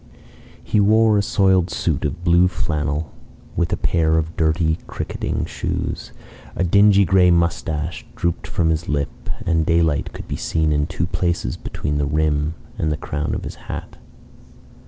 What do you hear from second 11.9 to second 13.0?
the rim and the